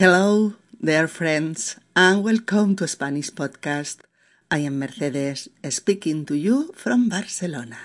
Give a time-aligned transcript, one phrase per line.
[0.00, 3.96] Hello, dear friends, and welcome to Spanish Podcast.
[4.48, 7.80] I am Mercedes speaking to you from Barcelona.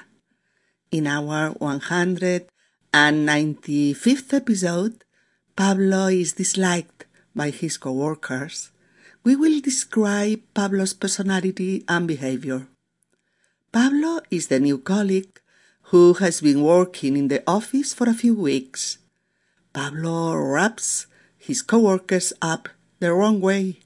[0.91, 5.03] In our 195th episode,
[5.55, 8.69] Pablo is disliked by his coworkers.
[9.23, 12.67] We will describe Pablo's personality and behavior.
[13.71, 15.41] Pablo is the new colleague
[15.89, 18.99] who has been working in the office for a few weeks.
[19.73, 21.07] Pablo wraps
[21.45, 23.79] his coworkers up the wrong way.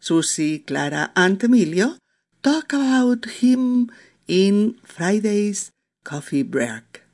[0.00, 1.96] Susie, Clara, and Emilio
[2.42, 3.90] talk about him
[4.26, 5.72] in Friday's
[6.04, 7.04] Coffee Break.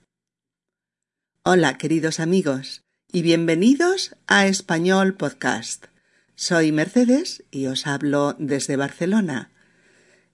[1.45, 5.87] Hola, queridos amigos, y bienvenidos a Español Podcast.
[6.34, 9.51] Soy Mercedes y os hablo desde Barcelona.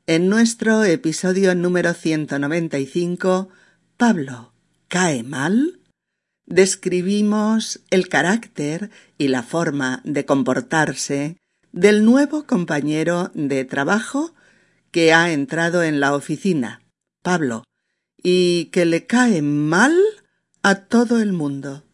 [0.06, 3.48] En nuestro episodio número 195,
[3.96, 4.52] Pablo,
[4.88, 5.79] ¿cae mal?
[6.50, 11.38] Describimos el carácter y la forma de comportarse
[11.72, 14.34] del nuevo compañero de trabajo
[14.90, 16.82] que ha entrado en la oficina,
[17.22, 17.62] Pablo,
[18.20, 19.96] y que le cae mal
[20.62, 21.84] a todo el mundo.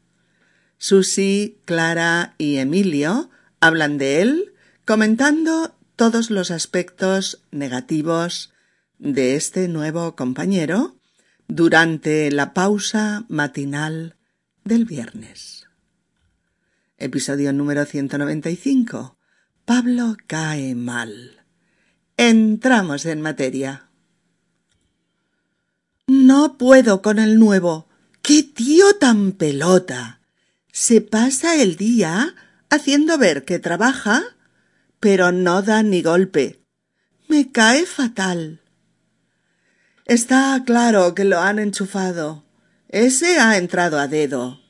[0.78, 3.28] Susi, Clara y Emilio
[3.60, 4.54] hablan de él
[4.86, 8.54] comentando todos los aspectos negativos
[8.98, 10.96] de este nuevo compañero
[11.46, 14.15] durante la pausa matinal
[14.66, 15.68] del viernes.
[16.98, 19.16] Episodio número 195.
[19.64, 21.44] Pablo cae mal.
[22.16, 23.88] Entramos en materia.
[26.06, 27.88] No puedo con el nuevo.
[28.22, 30.20] ¡Qué tío tan pelota!
[30.72, 32.34] Se pasa el día
[32.68, 34.22] haciendo ver que trabaja,
[34.98, 36.60] pero no da ni golpe.
[37.28, 38.62] Me cae fatal.
[40.06, 42.45] Está claro que lo han enchufado.
[42.88, 44.60] Ese ha entrado a dedo.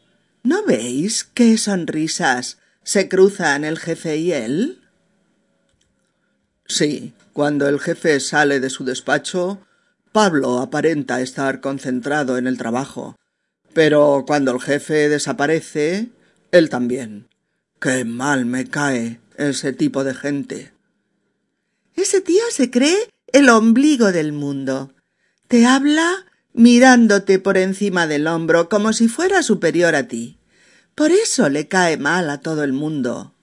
[0.43, 4.81] ¿No veis qué sonrisas se cruzan el jefe y él?
[6.67, 9.61] Sí, cuando el jefe sale de su despacho,
[10.13, 13.17] Pablo aparenta estar concentrado en el trabajo.
[13.75, 16.09] Pero cuando el jefe desaparece,
[16.51, 17.29] él también.
[17.81, 20.73] Qué mal me cae ese tipo de gente.
[21.95, 22.97] Ese tío se cree
[23.33, 24.95] el ombligo del mundo.
[25.49, 26.25] Te habla
[26.57, 30.39] mirándote por encima del hombro como si fuera superior a ti.
[30.95, 33.35] Por eso le cae mal a todo el mundo.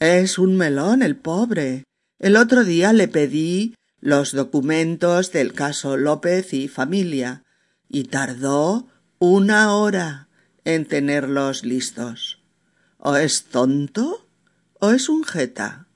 [0.00, 1.84] Es un melón el pobre.
[2.18, 7.44] El otro día le pedí los documentos del caso López y familia
[7.88, 8.88] y tardó
[9.18, 10.28] una hora
[10.64, 12.42] en tenerlos listos.
[12.96, 14.26] ¿O es tonto
[14.80, 15.88] o es un jeta?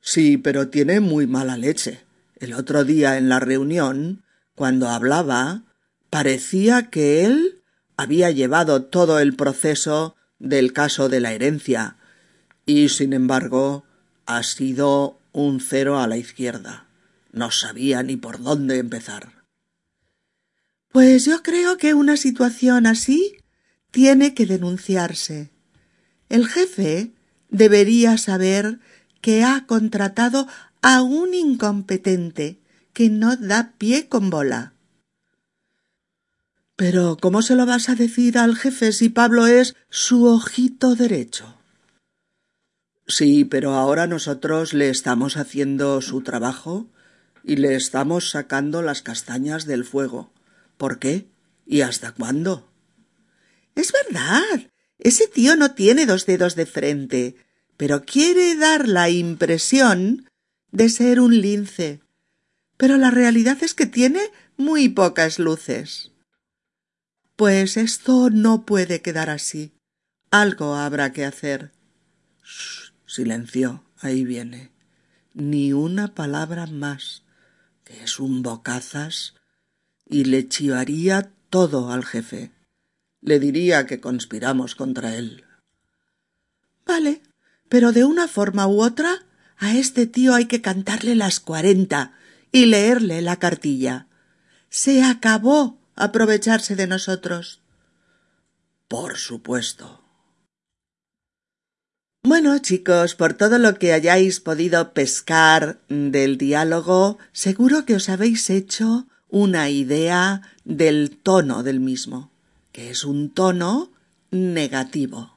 [0.00, 2.06] Sí, pero tiene muy mala leche.
[2.36, 4.22] El otro día en la reunión
[4.56, 5.62] cuando hablaba,
[6.10, 7.62] parecía que él
[7.96, 11.98] había llevado todo el proceso del caso de la herencia,
[12.64, 13.84] y sin embargo
[14.24, 16.88] ha sido un cero a la izquierda.
[17.30, 19.44] No sabía ni por dónde empezar.
[20.90, 23.36] Pues yo creo que una situación así
[23.90, 25.50] tiene que denunciarse.
[26.30, 27.12] El jefe
[27.50, 28.80] debería saber
[29.20, 30.48] que ha contratado
[30.80, 32.60] a un incompetente
[32.96, 34.72] que no da pie con bola.
[36.76, 41.60] Pero ¿cómo se lo vas a decir al jefe si Pablo es su ojito derecho?
[43.06, 46.88] Sí, pero ahora nosotros le estamos haciendo su trabajo
[47.44, 50.32] y le estamos sacando las castañas del fuego.
[50.78, 51.28] ¿Por qué?
[51.66, 52.72] ¿Y hasta cuándo?
[53.74, 54.70] Es verdad.
[54.98, 57.36] Ese tío no tiene dos dedos de frente,
[57.76, 60.30] pero quiere dar la impresión
[60.72, 62.05] de ser un lince
[62.76, 64.20] pero la realidad es que tiene
[64.56, 66.12] muy pocas luces.
[67.36, 69.74] Pues esto no puede quedar así.
[70.30, 71.72] Algo habrá que hacer.
[72.42, 73.84] Shh, silencio.
[74.00, 74.72] Ahí viene.
[75.32, 77.22] Ni una palabra más,
[77.84, 79.34] que es un bocazas,
[80.08, 82.52] y le chivaría todo al jefe.
[83.20, 85.44] Le diría que conspiramos contra él.
[86.86, 87.22] Vale,
[87.68, 89.26] pero de una forma u otra
[89.58, 92.12] a este tío hay que cantarle las cuarenta
[92.52, 94.06] y leerle la cartilla.
[94.68, 97.60] Se acabó aprovecharse de nosotros.
[98.88, 100.02] Por supuesto.
[102.22, 108.50] Bueno, chicos, por todo lo que hayáis podido pescar del diálogo, seguro que os habéis
[108.50, 112.32] hecho una idea del tono del mismo,
[112.72, 113.92] que es un tono
[114.32, 115.36] negativo.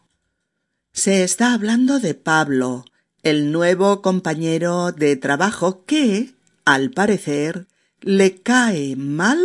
[0.92, 2.86] Se está hablando de Pablo,
[3.22, 6.34] el nuevo compañero de trabajo que,
[6.66, 7.68] al parecer,
[8.02, 9.40] le cae mal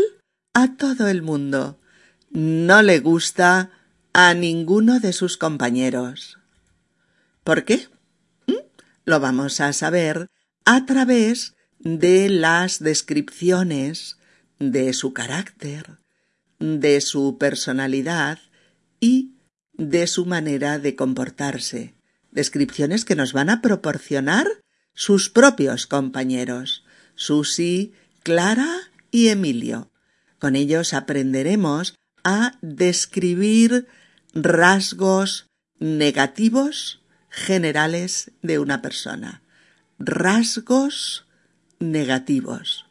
[0.53, 1.79] a todo el mundo.
[2.31, 3.71] No le gusta
[4.13, 6.39] a ninguno de sus compañeros.
[7.43, 7.89] ¿Por qué?
[8.47, 8.53] ¿Mm?
[9.05, 10.29] Lo vamos a saber
[10.65, 14.19] a través de las descripciones
[14.59, 15.99] de su carácter,
[16.59, 18.39] de su personalidad
[19.01, 19.35] y
[19.75, 21.95] de su manera de comportarse,
[22.31, 24.47] descripciones que nos van a proporcionar
[24.95, 26.84] sus propios compañeros,
[27.15, 29.91] Susi, Clara y Emilio.
[30.39, 31.95] Con ellos aprenderemos
[32.25, 33.87] a describir
[34.35, 35.47] rasgos
[35.79, 39.43] negativos generales de una persona.
[39.99, 41.27] Rasgos
[41.79, 42.87] negativos.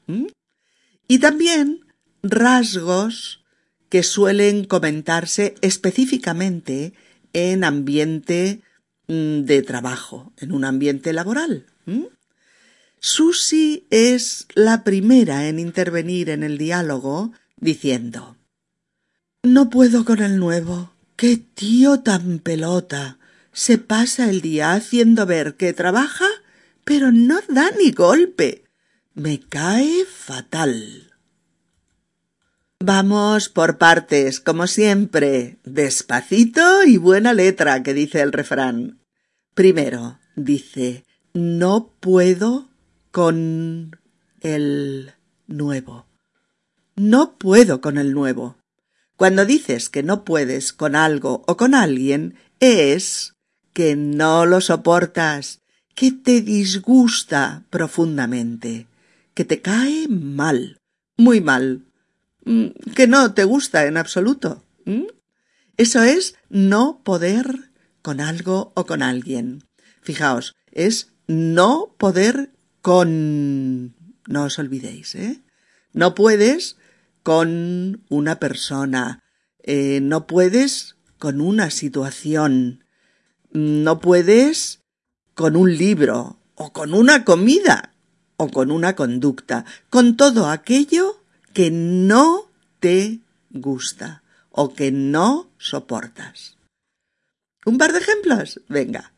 [1.07, 1.85] Y también
[2.21, 3.43] rasgos
[3.89, 6.93] que suelen comentarse específicamente
[7.33, 8.61] en ambiente
[9.07, 11.65] mm, de trabajo, en un ambiente laboral.
[13.05, 18.37] Susi es la primera en intervenir en el diálogo diciendo
[19.43, 20.93] No puedo con el nuevo.
[21.17, 23.19] ¡Qué tío tan pelota!
[23.51, 26.27] Se pasa el día haciendo ver que trabaja,
[26.85, 28.63] pero no da ni golpe.
[29.13, 31.11] Me cae fatal.
[32.79, 39.01] Vamos por partes, como siempre, despacito y buena letra, que dice el refrán.
[39.53, 41.03] Primero, dice,
[41.33, 42.72] no puedo
[43.13, 43.99] con
[44.41, 45.13] el
[45.45, 46.07] nuevo.
[46.95, 48.57] No puedo con el nuevo.
[49.17, 53.35] Cuando dices que no puedes con algo o con alguien, es
[53.71, 55.61] que no lo soportas,
[55.93, 58.87] que te disgusta profundamente,
[59.35, 60.79] que te cae mal,
[61.15, 61.85] muy mal,
[62.45, 64.63] mm, que no te gusta en absoluto.
[65.77, 67.69] Eso es no poder
[68.01, 69.63] con algo o con alguien.
[70.01, 72.52] Fijaos, es no poder
[72.83, 73.95] con...
[74.27, 75.41] No os olvidéis, ¿eh?
[75.93, 76.77] No puedes
[77.23, 79.23] con una persona,
[79.63, 82.83] eh, no puedes con una situación,
[83.51, 84.81] no puedes
[85.33, 87.93] con un libro, o con una comida,
[88.37, 93.19] o con una conducta, con todo aquello que no te
[93.49, 96.57] gusta o que no soportas.
[97.65, 98.61] ¿Un par de ejemplos?
[98.67, 99.12] Venga.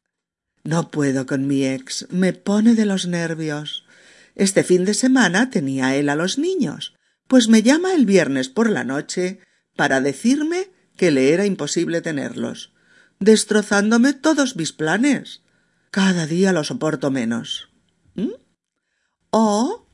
[0.66, 2.08] No puedo con mi ex.
[2.10, 3.86] Me pone de los nervios.
[4.34, 6.96] Este fin de semana tenía él a los niños,
[7.28, 9.40] pues me llama el viernes por la noche
[9.78, 12.74] para decirme que le era imposible tenerlos,
[13.20, 15.44] destrozándome todos mis planes.
[15.92, 17.70] Cada día lo soporto menos.
[18.16, 18.34] ¿Mm?
[19.30, 19.88] O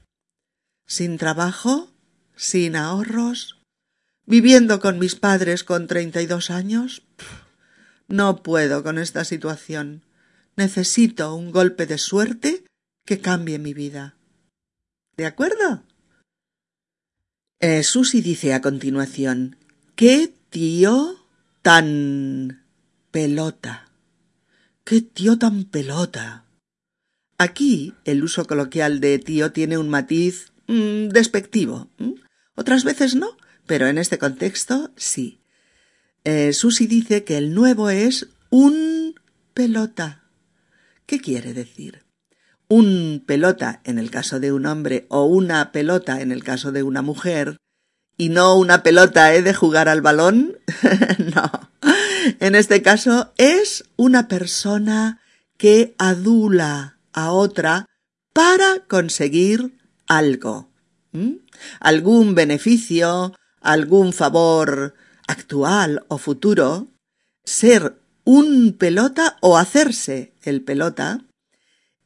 [0.88, 1.94] sin trabajo,
[2.36, 3.62] sin ahorros,
[4.26, 7.04] viviendo con mis padres con treinta y dos años.
[8.08, 10.04] No puedo con esta situación.
[10.56, 12.64] Necesito un golpe de suerte
[13.06, 14.16] que cambie mi vida.
[15.18, 15.84] ¿De acuerdo?
[17.60, 19.56] Eh, Susy dice a continuación
[19.96, 21.28] ¿Qué tío
[21.62, 22.64] tan
[23.12, 23.92] pelota?
[24.84, 26.46] ¿Qué tío tan pelota?
[27.38, 31.90] Aquí el uso coloquial de tío tiene un matiz mm, despectivo.
[32.56, 33.38] Otras veces no,
[33.68, 35.42] pero en este contexto sí.
[36.24, 39.20] Eh, Susy dice que el nuevo es un
[39.54, 40.21] pelota.
[41.12, 42.06] ¿Qué quiere decir?
[42.70, 46.84] Un pelota en el caso de un hombre o una pelota en el caso de
[46.84, 47.58] una mujer
[48.16, 49.42] y no una pelota ¿eh?
[49.42, 50.58] de jugar al balón.
[51.36, 51.70] no.
[52.40, 55.20] En este caso es una persona
[55.58, 57.88] que adula a otra
[58.32, 59.78] para conseguir
[60.08, 60.72] algo.
[61.82, 64.94] Algún beneficio, algún favor
[65.28, 66.88] actual o futuro.
[67.44, 71.22] Ser un pelota o hacerse el pelota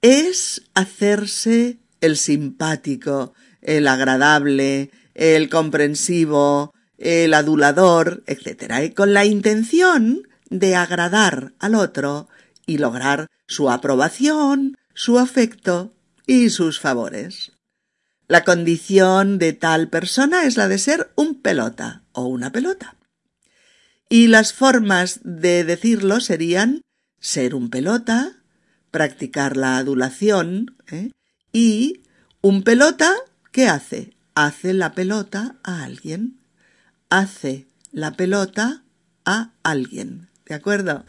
[0.02, 8.86] es hacerse el simpático, el agradable, el comprensivo, el adulador, etc.
[8.86, 12.30] Y con la intención de agradar al otro
[12.66, 15.94] y lograr su aprobación, su afecto
[16.28, 17.54] y sus favores.
[18.28, 22.95] La condición de tal persona es la de ser un pelota o una pelota.
[24.10, 26.82] Y las formas de decirlo serían
[27.20, 28.38] ser un pelota,
[28.92, 31.12] practicar la adulación, ¿eh?
[31.52, 32.04] y
[32.42, 33.14] un pelota,
[33.52, 34.14] ¿qué hace?
[34.36, 36.40] Hace la pelota a alguien.
[37.10, 38.84] Hace la pelota
[39.26, 40.30] a alguien.
[40.46, 41.06] ¿De acuerdo?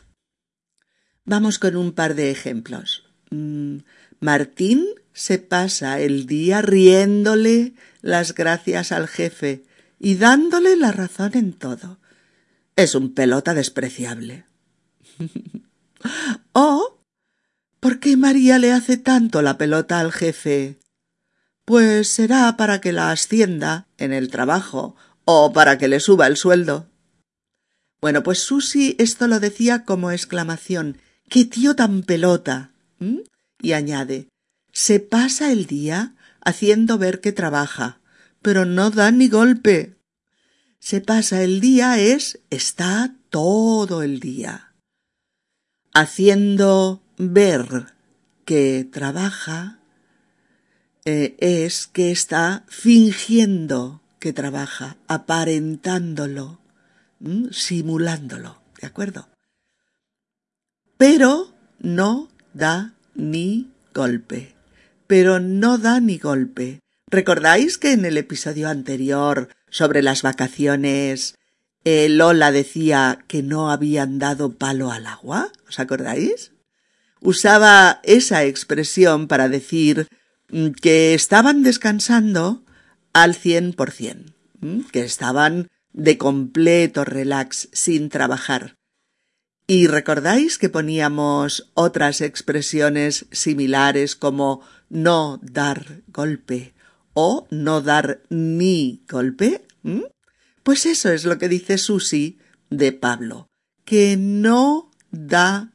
[1.24, 3.04] Vamos con un par de ejemplos.
[3.30, 3.78] Mm,
[4.20, 9.64] Martín se pasa el día riéndole las gracias al jefe
[9.98, 11.98] y dándole la razón en todo.
[12.76, 14.44] Es un pelota despreciable.
[16.52, 17.00] ¿O
[17.80, 20.78] ¿por qué María le hace tanto la pelota al jefe?
[21.64, 26.36] Pues será para que la ascienda en el trabajo o para que le suba el
[26.36, 26.90] sueldo.
[28.02, 30.98] Bueno, pues Susy esto lo decía como exclamación.
[31.30, 32.72] ¡Qué tío tan pelota!
[33.60, 34.28] Y añade,
[34.72, 38.00] se pasa el día haciendo ver que trabaja,
[38.42, 39.95] pero no da ni golpe.
[40.86, 44.72] Se pasa el día es está todo el día.
[45.92, 47.92] Haciendo ver
[48.44, 49.80] que trabaja
[51.04, 56.60] eh, es que está fingiendo que trabaja, aparentándolo,
[57.50, 59.28] simulándolo, ¿de acuerdo?
[60.96, 64.54] Pero no da ni golpe.
[65.08, 66.78] Pero no da ni golpe.
[67.08, 71.34] ¿Recordáis que en el episodio anterior sobre las vacaciones
[71.84, 75.52] eh, Lola decía que no habían dado palo al agua?
[75.68, 76.52] ¿Os acordáis?
[77.20, 80.08] Usaba esa expresión para decir
[80.48, 82.64] mm, que estaban descansando
[83.12, 84.34] al cien por cien,
[84.92, 88.76] que estaban de completo relax sin trabajar.
[89.66, 96.72] Y recordáis que poníamos otras expresiones similares como no dar golpe
[97.12, 99.65] o no dar ni golpe.
[100.62, 102.38] Pues eso es lo que dice Susi
[102.70, 103.46] de Pablo,
[103.84, 105.72] que no da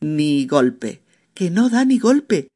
[0.00, 1.02] ni golpe,
[1.34, 2.48] que no da ni golpe,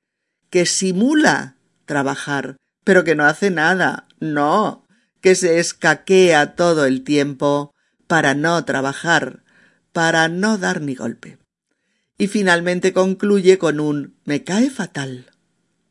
[0.50, 1.56] que simula
[1.86, 4.86] trabajar, pero que no hace nada, no,
[5.20, 7.72] que se escaquea todo el tiempo
[8.06, 9.42] para no trabajar,
[9.92, 11.38] para no dar ni golpe.
[12.18, 15.26] Y finalmente concluye con un me cae fatal.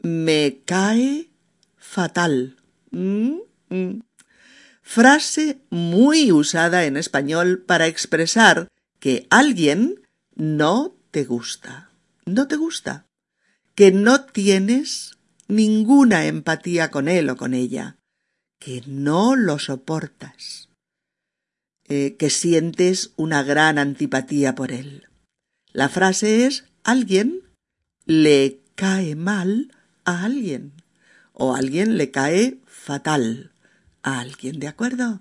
[0.02, 1.30] Me cae
[1.78, 2.58] fatal.
[2.92, 3.40] Mm,
[3.70, 4.02] mm.
[4.94, 8.68] Frase muy usada en español para expresar
[9.00, 10.02] que alguien
[10.36, 11.92] no te gusta.
[12.26, 13.06] No te gusta.
[13.74, 15.18] Que no tienes
[15.48, 17.96] ninguna empatía con él o con ella.
[18.60, 20.68] Que no lo soportas.
[21.88, 25.08] Eh, que sientes una gran antipatía por él.
[25.72, 27.44] La frase es alguien
[28.04, 29.72] le cae mal
[30.04, 30.74] a alguien
[31.32, 33.51] o alguien le cae fatal
[34.04, 35.20] a alguien, ¿de acuerdo?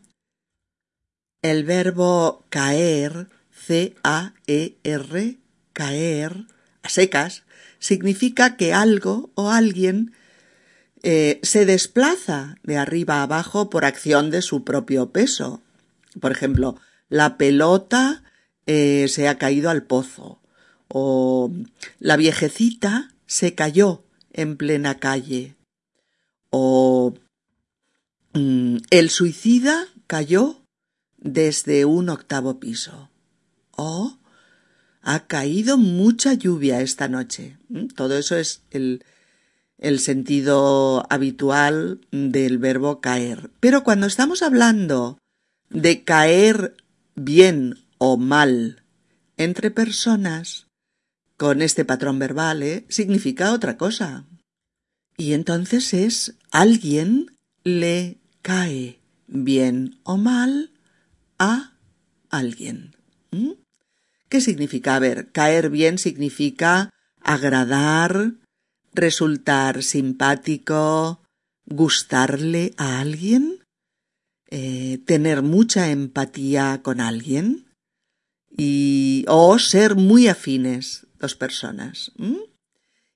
[1.43, 5.39] El verbo caer, C-A-E-R,
[5.73, 6.47] caer,
[6.83, 7.45] a secas,
[7.79, 10.13] significa que algo o alguien
[11.03, 15.63] eh, se desplaza de arriba a abajo por acción de su propio peso,
[16.21, 16.77] por ejemplo,
[17.09, 18.23] la pelota
[18.67, 20.41] eh, se ha caído al pozo
[20.89, 21.53] o
[21.99, 25.57] la viejecita se cayó en plena calle
[26.51, 27.15] o
[28.33, 30.63] el suicida cayó
[31.19, 33.11] desde un octavo piso
[33.77, 34.19] o
[35.03, 37.59] ha caído mucha lluvia esta noche.
[37.69, 37.87] ¿Mm?
[37.89, 39.05] Todo eso es el,
[39.79, 43.51] el sentido habitual del verbo caer.
[43.61, 45.19] Pero cuando estamos hablando
[45.71, 46.77] de caer
[47.15, 48.83] bien o mal
[49.37, 50.67] entre personas
[51.37, 52.85] con este patrón verbal ¿eh?
[52.89, 54.27] significa otra cosa.
[55.17, 57.31] Y entonces es alguien
[57.65, 60.73] le cae bien o mal
[61.39, 61.73] a
[62.31, 62.97] alguien.
[64.29, 64.97] ¿Qué significa?
[64.97, 68.35] A ver, caer bien significa agradar,
[68.93, 71.23] resultar simpático,
[71.67, 73.59] gustarle a alguien.
[74.53, 77.71] Eh, tener mucha empatía con alguien
[78.51, 82.13] y o ser muy afines dos personas.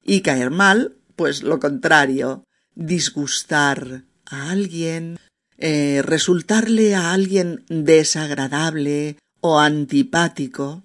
[0.00, 2.44] Y caer mal, pues lo contrario,
[2.76, 4.04] disgustar
[4.34, 5.18] a alguien,
[5.58, 10.82] eh, resultarle a alguien desagradable o antipático,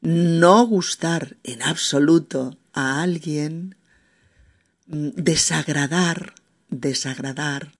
[0.00, 3.76] no gustar en absoluto a alguien,
[4.86, 6.34] desagradar,
[6.68, 7.72] desagradar,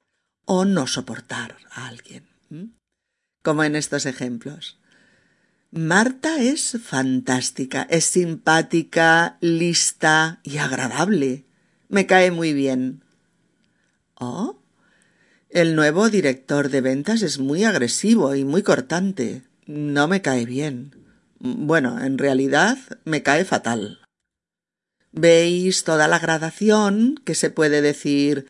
[0.52, 2.26] o no soportar a alguien.
[3.42, 4.80] Como en estos ejemplos.
[5.70, 11.44] Marta es fantástica, es simpática, lista y agradable.
[11.88, 13.04] Me cae muy bien.
[14.22, 14.58] Oh,
[15.48, 19.44] el nuevo director de ventas es muy agresivo y muy cortante.
[19.64, 20.94] No me cae bien.
[21.38, 24.00] Bueno, en realidad me cae fatal.
[25.10, 28.48] ¿Veis toda la gradación que se puede decir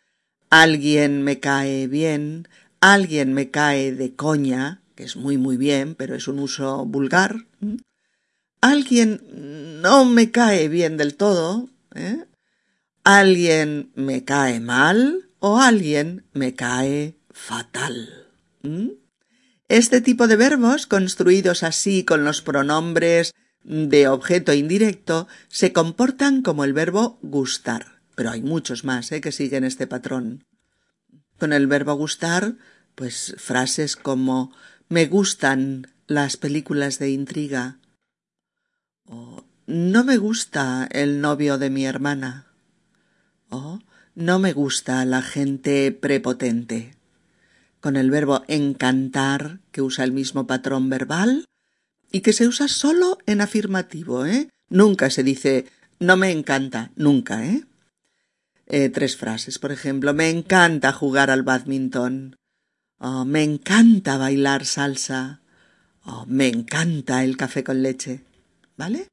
[0.50, 2.49] alguien me cae bien,
[2.81, 7.47] alguien me cae de coña, que es muy muy bien, pero es un uso vulgar.
[8.61, 9.23] Alguien
[9.81, 12.25] no me cae bien del todo, ¿eh?
[13.05, 18.28] alguien me cae mal o alguien me cae fatal.
[19.68, 23.32] Este tipo de verbos, construidos así con los pronombres
[23.64, 29.23] de objeto indirecto, se comportan como el verbo gustar pero hay muchos más ¿eh?
[29.23, 30.44] que siguen este patrón.
[31.38, 32.56] Con el verbo gustar,
[32.94, 34.52] pues frases como
[34.90, 37.78] me gustan las películas de intriga
[39.06, 42.44] o no me gusta el novio de mi hermana.
[43.49, 43.80] O
[44.14, 46.95] no me gusta la gente prepotente.
[47.81, 51.45] Con el verbo encantar, que usa el mismo patrón verbal
[52.12, 54.49] y que se usa solo en afirmativo, ¿eh?
[54.69, 55.67] Nunca se dice
[56.00, 57.64] no me encanta, nunca, ¿eh?
[58.67, 62.37] eh tres frases, por ejemplo, me encanta jugar al badminton.
[62.99, 65.43] Oh, me encanta bailar salsa.
[66.02, 68.25] Oh, me encanta el café con leche.
[68.79, 69.09] ¿Vale?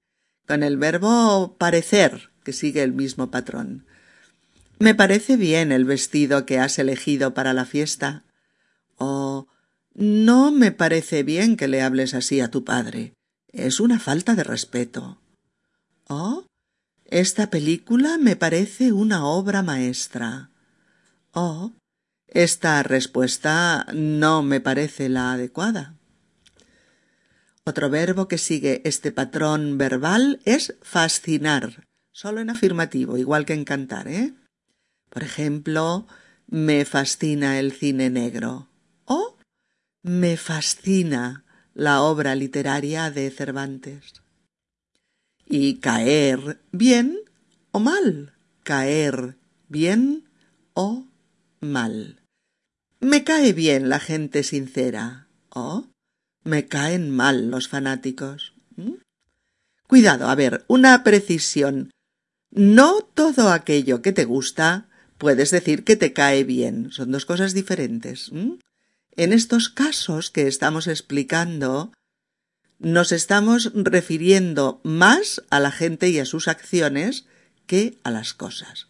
[0.48, 3.86] Con el verbo parecer, que sigue el mismo patrón.
[4.80, 8.24] Me parece bien el vestido que has elegido para la fiesta.
[8.98, 9.48] Oh,
[9.96, 13.14] no me parece bien que le hables así a tu padre.
[13.52, 15.20] Es una falta de respeto.
[16.08, 16.46] Oh,
[17.06, 20.52] esta película me parece una obra maestra.
[21.32, 21.74] Oh,
[22.28, 25.96] esta respuesta no me parece la adecuada.
[27.64, 34.08] Otro verbo que sigue este patrón verbal es fascinar, solo en afirmativo, igual que encantar,
[34.08, 34.34] ¿eh?
[35.10, 36.08] Por ejemplo,
[36.48, 38.68] me fascina el cine negro
[39.06, 39.38] o
[40.04, 44.22] me fascina la obra literaria de Cervantes.
[45.46, 47.20] Y caer bien
[47.72, 48.34] o mal,
[48.64, 49.38] caer
[49.70, 50.30] bien
[50.74, 51.06] o
[51.62, 52.22] mal.
[53.00, 55.28] Me cae bien la gente sincera.
[55.50, 55.88] ¿O?
[56.44, 58.54] Me caen mal los fanáticos.
[58.76, 58.94] ¿Mm?
[59.88, 61.92] Cuidado, a ver, una precisión.
[62.50, 66.92] No todo aquello que te gusta puedes decir que te cae bien.
[66.92, 68.32] Son dos cosas diferentes.
[68.32, 71.92] En estos casos que estamos explicando,
[72.80, 77.26] nos estamos refiriendo más a la gente y a sus acciones
[77.66, 78.88] que a las cosas.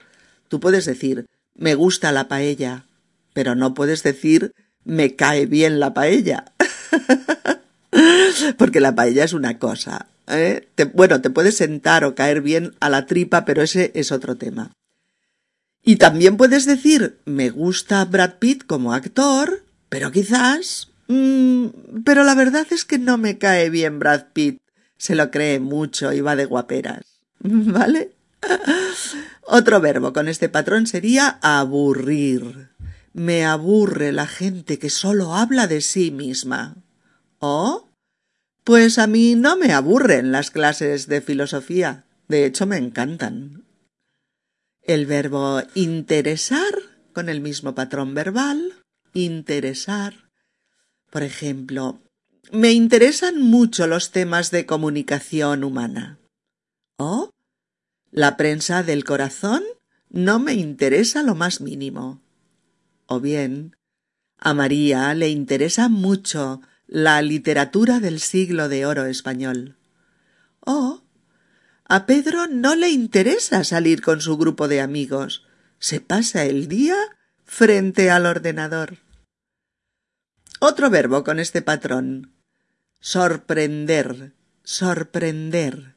[0.47, 2.85] Tú puedes decir me gusta la paella,
[3.33, 4.53] pero no puedes decir
[4.83, 6.53] me cae bien la paella.
[8.57, 10.07] Porque la paella es una cosa.
[10.27, 10.67] ¿eh?
[10.93, 14.71] bueno, te puedes sentar o caer bien a la tripa, pero ese es otro tema.
[15.87, 20.91] Y también puedes decir me gusta Brad Pitt como actor, pero quizás...
[21.07, 21.67] Mm,
[22.03, 24.59] pero la verdad es que no me cae bien Brad Pitt.
[24.97, 27.05] Se lo cree mucho y va de guaperas.
[27.39, 28.11] ¿Vale?
[29.43, 32.67] Otro verbo con este patrón sería aburrir.
[33.13, 36.75] Me aburre la gente que solo habla de sí misma.
[37.39, 37.87] ¿Oh?
[38.65, 42.03] Pues a mí no me aburren las clases de filosofía.
[42.27, 43.63] De hecho, me encantan.
[44.87, 46.73] El verbo interesar
[47.11, 48.73] con el mismo patrón verbal.
[49.13, 50.29] Interesar.
[51.11, 51.99] Por ejemplo,
[52.53, 56.19] me interesan mucho los temas de comunicación humana.
[56.97, 57.31] ¿Oh?
[58.11, 59.61] La prensa del corazón
[60.09, 62.21] no me interesa lo más mínimo.
[63.07, 63.75] O bien,
[64.37, 69.75] a María le interesa mucho la literatura del siglo de oro español.
[70.61, 71.01] O
[71.87, 75.45] a Pedro no le interesa salir con su grupo de amigos.
[75.79, 76.95] Se pasa el día
[77.45, 78.97] frente al ordenador.
[80.59, 82.33] Otro verbo con este patrón.
[82.99, 85.95] Sorprender, sorprender.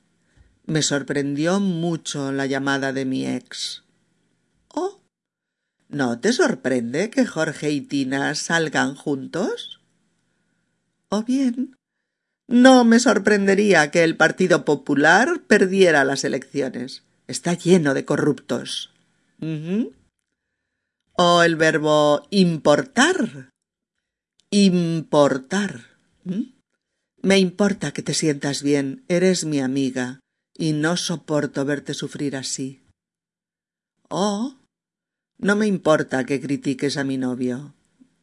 [0.65, 3.83] Me sorprendió mucho la llamada de mi ex.
[4.69, 5.01] Oh.
[5.89, 9.81] ¿No te sorprende que Jorge y Tina salgan juntos?
[11.09, 11.77] O bien,
[12.51, 17.05] no me sorprendería que el Partido Popular perdiera las elecciones.
[17.29, 18.93] Está lleno de corruptos.
[21.17, 23.51] O el verbo importar.
[24.51, 25.87] Importar.
[26.25, 26.43] ¿Mm?
[27.23, 29.05] Me importa que te sientas bien.
[29.07, 30.19] Eres mi amiga
[30.59, 32.83] y no soporto verte sufrir así.
[34.09, 34.57] Oh,
[35.39, 37.75] no me importa que critiques a mi novio.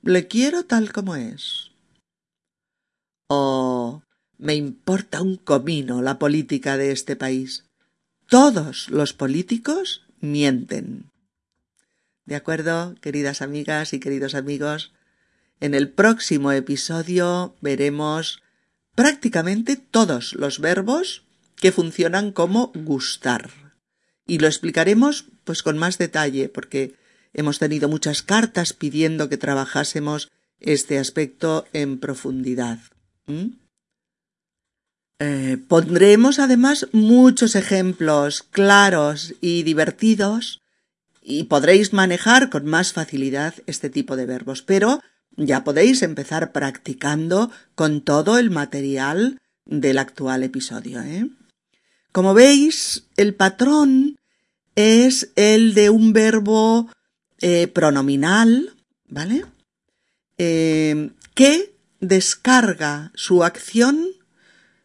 [0.02, 1.72] Le quiero tal como es.
[3.30, 4.02] Oh,
[4.38, 7.66] me importa un comino la política de este país.
[8.28, 11.12] Todos los políticos mienten.
[12.26, 14.92] ¿De acuerdo, queridas amigas y queridos amigos?
[15.60, 18.44] En el próximo episodio veremos
[18.96, 21.24] prácticamente todos los verbos
[21.56, 23.50] que funcionan como gustar.
[24.26, 26.96] Y lo explicaremos pues con más detalle porque
[27.34, 32.80] hemos tenido muchas cartas pidiendo que trabajásemos este aspecto en profundidad.
[35.20, 40.62] Eh, pondremos además muchos ejemplos claros y divertidos
[41.24, 45.02] y podréis manejar con más facilidad este tipo de verbos, pero
[45.36, 51.02] ya podéis empezar practicando con todo el material del actual episodio.
[51.02, 51.28] ¿eh?
[52.12, 54.18] Como veis, el patrón
[54.76, 56.90] es el de un verbo
[57.40, 58.76] eh, pronominal,
[59.08, 59.46] ¿vale?
[60.38, 64.17] Que descarga su acción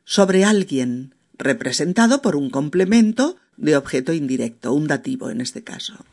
[0.04, 6.04] sobre alguien, representado por un complemento de objeto indirecto, un dativo en este caso.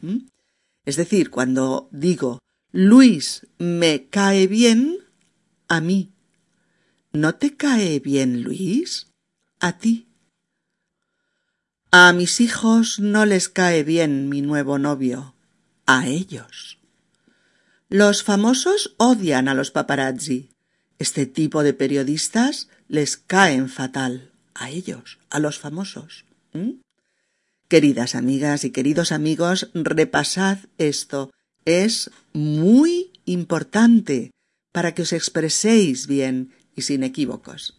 [0.86, 2.40] Es decir, cuando digo
[2.72, 4.98] Luis me cae bien,
[5.68, 6.12] a mí.
[7.12, 9.08] ¿No te cae bien Luis?
[9.60, 10.08] A ti.
[11.92, 15.34] A mis hijos no les cae bien mi nuevo novio.
[15.88, 16.78] A ellos.
[17.90, 20.52] Los famosos odian a los paparazzi.
[21.00, 24.34] Este tipo de periodistas les caen fatal.
[24.54, 26.26] A ellos, a los famosos.
[27.70, 31.32] Queridas amigas y queridos amigos, repasad esto.
[31.64, 34.32] Es muy importante
[34.74, 37.78] para que os expreséis bien y sin equívocos.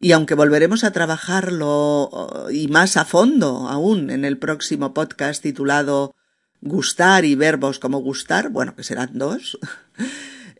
[0.00, 5.40] Y aunque volveremos a trabajarlo uh, y más a fondo aún en el próximo podcast
[5.40, 6.16] titulado
[6.60, 9.58] Gustar y verbos como gustar, bueno, que serán dos,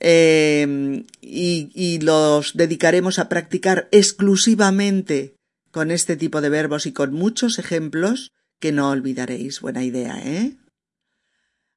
[0.02, 5.36] y, y los dedicaremos a practicar exclusivamente
[5.70, 9.60] con este tipo de verbos y con muchos ejemplos que no olvidaréis.
[9.60, 10.56] Buena idea, ¿eh?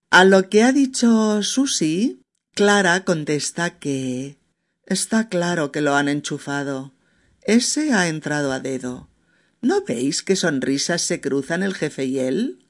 [0.09, 2.21] A lo que ha dicho Susi,
[2.53, 4.37] Clara contesta que
[4.85, 6.93] está claro que lo han enchufado.
[7.41, 9.09] Ese ha entrado a dedo.
[9.61, 12.64] ¿No veis qué sonrisas se cruzan el jefe y él?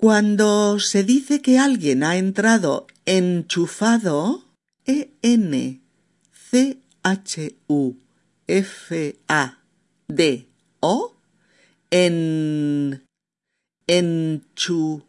[0.00, 4.44] Cuando se dice que alguien ha entrado enchufado,
[4.86, 5.82] E-N-C-H-U-F-A-D-O,
[11.90, 13.04] en,
[13.88, 15.02] enchu,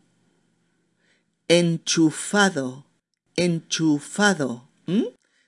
[1.47, 2.87] enchufado,
[3.35, 4.71] enchufado.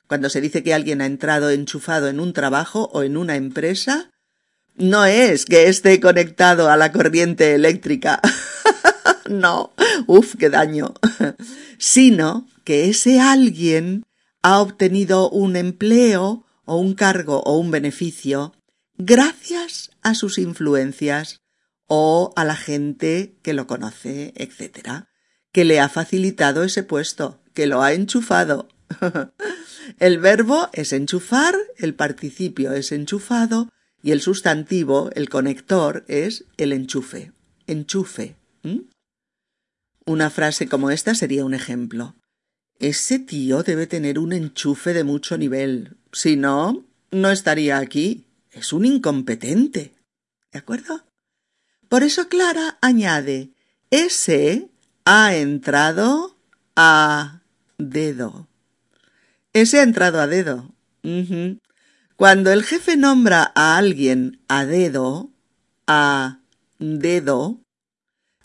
[0.06, 4.12] Cuando se dice que alguien ha entrado enchufado en un trabajo o en una empresa,
[4.75, 8.21] no es que esté conectado a la corriente eléctrica.
[9.29, 9.73] no,
[10.07, 10.93] uf, qué daño.
[11.77, 14.03] sino que ese alguien
[14.41, 18.53] ha obtenido un empleo o un cargo o un beneficio
[18.97, 21.41] gracias a sus influencias
[21.88, 25.10] o a la gente que lo conoce, etcétera,
[25.51, 28.69] que le ha facilitado ese puesto, que lo ha enchufado.
[29.99, 33.69] El verbo es enchufar, el participio es enchufado
[34.03, 37.31] y el sustantivo, el conector, es el enchufe.
[37.67, 38.36] Enchufe.
[40.05, 42.15] Una frase como esta sería un ejemplo.
[42.79, 45.97] Ese tío debe tener un enchufe de mucho nivel.
[46.11, 48.25] Si no, no estaría aquí.
[48.51, 49.93] Es un incompetente.
[50.51, 51.05] ¿De acuerdo?
[51.87, 53.51] Por eso Clara añade,
[53.89, 54.69] ese
[55.05, 56.37] ha entrado
[56.75, 57.41] a
[57.77, 58.47] dedo.
[59.53, 60.73] Ese ha entrado a dedo.
[62.15, 65.31] Cuando el jefe nombra a alguien a dedo,
[65.87, 66.39] a
[66.79, 67.59] dedo,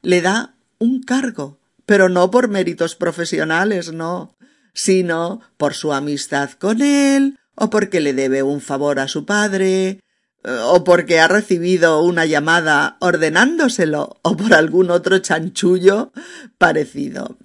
[0.03, 4.35] le da un cargo, pero no por méritos profesionales, no,
[4.73, 10.01] sino por su amistad con él, o porque le debe un favor a su padre,
[10.45, 16.13] o porque ha recibido una llamada ordenándoselo, o por algún otro chanchullo
[16.59, 17.37] parecido.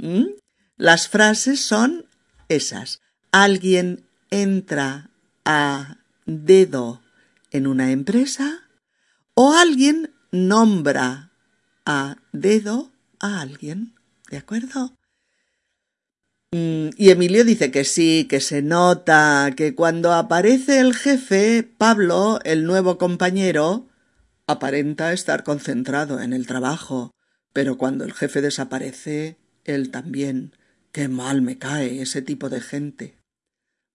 [0.78, 2.06] Las frases son
[2.50, 5.10] esas alguien entra
[5.46, 7.02] a dedo
[7.52, 8.68] en una empresa
[9.34, 11.32] o alguien nombra
[11.86, 12.91] a dedo
[13.22, 13.96] a alguien.
[14.30, 14.96] ¿De acuerdo?
[16.52, 22.40] Mm, y Emilio dice que sí, que se nota, que cuando aparece el jefe, Pablo,
[22.44, 23.88] el nuevo compañero,
[24.48, 27.12] aparenta estar concentrado en el trabajo,
[27.54, 30.54] pero cuando el jefe desaparece, él también.
[30.92, 33.18] Qué mal me cae ese tipo de gente.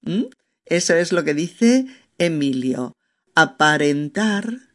[0.00, 0.24] ¿Mm?
[0.64, 1.86] Eso es lo que dice
[2.16, 2.94] Emilio.
[3.34, 4.72] Aparentar,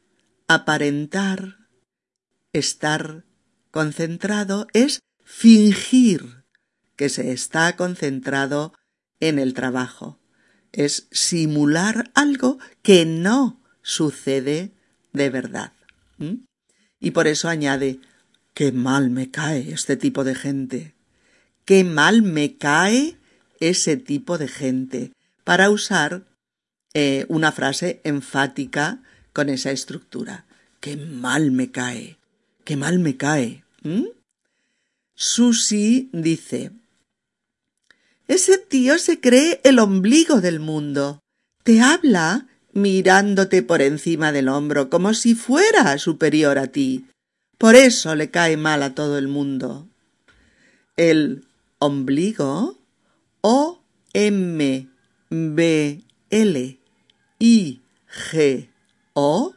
[0.48, 1.58] aparentar,
[2.54, 3.26] estar
[3.72, 6.44] concentrado es fingir
[6.96, 8.74] que se está concentrado
[9.20, 10.20] en el trabajo.
[10.72, 14.72] Es simular algo que no sucede
[15.14, 15.74] de verdad.
[17.00, 18.00] Y por eso añade,
[18.54, 20.94] qué mal me cae este tipo de gente.
[21.66, 23.18] Qué mal me cae
[23.60, 25.12] ese tipo de gente
[25.44, 26.26] para usar
[26.94, 29.02] eh, una frase enfática
[29.34, 30.46] con esa estructura.
[30.80, 32.21] ¡Qué mal me cae!
[32.64, 33.64] ¡Qué mal me cae!
[33.84, 34.06] ¿Mm?
[35.16, 36.72] Susi dice
[38.28, 41.20] Ese tío se cree el ombligo del mundo.
[41.64, 47.06] Te habla mirándote por encima del hombro como si fuera superior a ti.
[47.58, 49.88] Por eso le cae mal a todo el mundo.
[50.98, 51.46] El
[51.80, 52.80] ombligo
[53.42, 53.82] o
[54.14, 54.88] M
[55.30, 56.80] B L
[57.40, 58.70] I G
[59.14, 59.54] O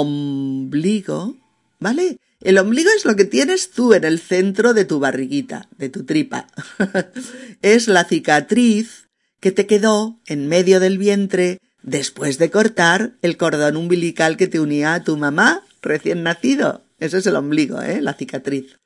[0.00, 1.36] ombligo,
[1.78, 2.18] ¿vale?
[2.40, 6.04] El ombligo es lo que tienes tú en el centro de tu barriguita, de tu
[6.04, 6.46] tripa.
[7.62, 9.08] es la cicatriz
[9.40, 14.60] que te quedó en medio del vientre después de cortar el cordón umbilical que te
[14.60, 16.82] unía a tu mamá recién nacido.
[16.98, 18.00] Eso es el ombligo, ¿eh?
[18.00, 18.78] La cicatriz.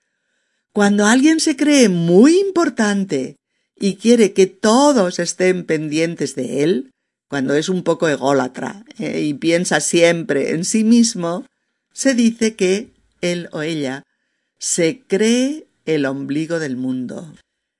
[0.72, 3.36] Cuando alguien se cree muy importante
[3.76, 6.90] y quiere que todos estén pendientes de él,
[7.28, 9.20] cuando es un poco ególatra ¿eh?
[9.20, 11.46] y piensa siempre en sí mismo,
[11.92, 14.02] se dice que él o ella
[14.58, 17.34] se cree el ombligo del mundo.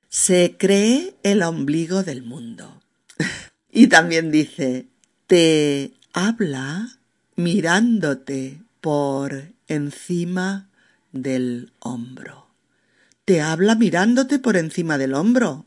[0.09, 2.83] Se cree el ombligo del mundo.
[3.73, 4.87] y también dice,
[5.27, 6.99] te habla
[7.37, 10.71] mirándote por encima
[11.13, 12.49] del hombro.
[13.25, 15.67] Te habla mirándote por encima del hombro.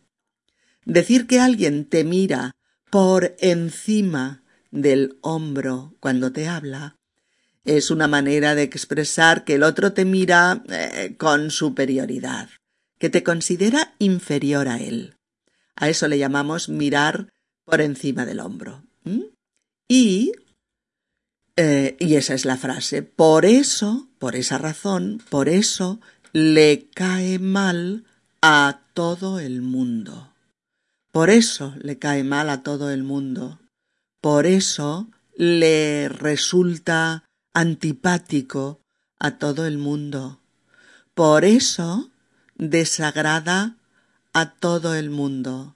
[0.85, 2.55] Decir que alguien te mira
[2.91, 6.95] por encima del hombro cuando te habla
[7.65, 12.49] es una manera de expresar que el otro te mira eh, con superioridad,
[12.99, 15.15] que te considera inferior a él.
[15.75, 17.29] A eso le llamamos mirar
[17.65, 18.83] por encima del hombro.
[19.87, 20.31] Y
[21.57, 23.03] eh, y esa es la frase.
[23.03, 25.99] Por eso, por esa razón, por eso
[26.33, 28.05] le cae mal
[28.41, 30.30] a todo el mundo.
[31.11, 33.59] Por eso le cae mal a todo el mundo.
[34.21, 38.79] Por eso le resulta antipático
[39.19, 40.41] a todo el mundo.
[41.13, 42.09] Por eso
[42.55, 43.77] desagrada
[44.33, 45.75] a todo el mundo.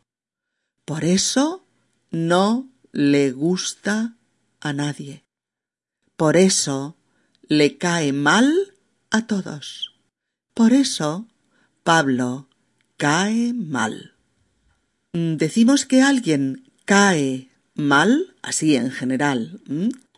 [0.85, 1.65] Por eso
[2.11, 4.15] no le gusta
[4.61, 5.25] a nadie.
[6.15, 6.95] Por eso
[7.47, 8.73] le cae mal
[9.11, 9.95] a todos.
[10.53, 11.27] Por eso
[11.83, 12.47] Pablo
[12.97, 14.14] cae mal.
[15.17, 19.61] Decimos que alguien cae mal, así en general,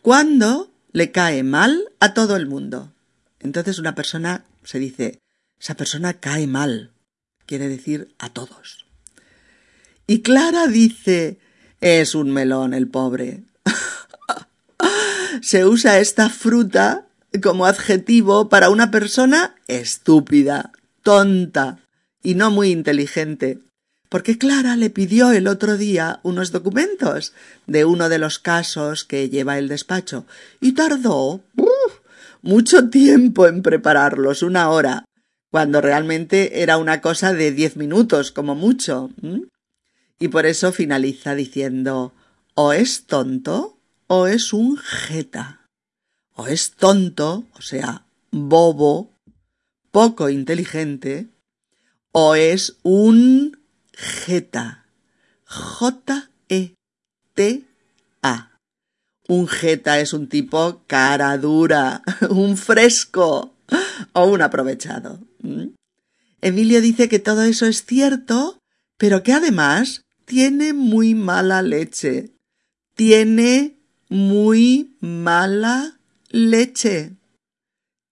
[0.02, 2.92] cuando le cae mal a todo el mundo.
[3.38, 5.20] Entonces una persona se dice,
[5.60, 6.90] esa persona cae mal,
[7.46, 8.86] quiere decir a todos.
[10.08, 11.38] Y Clara dice,
[11.80, 13.44] es un melón el pobre,
[15.42, 17.06] se usa esta fruta
[17.40, 20.72] como adjetivo para una persona estúpida,
[21.04, 21.78] tonta
[22.20, 23.60] y no muy inteligente.
[24.08, 27.34] Porque Clara le pidió el otro día unos documentos
[27.66, 30.24] de uno de los casos que lleva el despacho
[30.60, 31.42] y tardó
[32.40, 35.04] mucho tiempo en prepararlos, una hora,
[35.50, 39.10] cuando realmente era una cosa de diez minutos como mucho.
[40.18, 42.14] Y por eso finaliza diciendo
[42.54, 45.68] o es tonto o es un jeta,
[46.34, 49.12] o es tonto, o sea, bobo,
[49.90, 51.28] poco inteligente,
[52.12, 53.58] o es un
[53.98, 54.86] jeta,
[55.44, 56.74] J-E-T-A.
[59.28, 63.54] Un jeta es un tipo cara dura, un fresco
[64.12, 65.20] o un aprovechado.
[65.40, 65.74] ¿Mm?
[66.40, 68.58] Emilio dice que todo eso es cierto,
[68.96, 72.30] pero que además tiene muy mala leche.
[72.94, 73.76] Tiene
[74.08, 75.98] muy mala
[76.30, 77.16] leche.